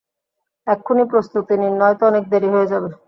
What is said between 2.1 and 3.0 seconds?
অনেক দেরি হয়ে যাবে!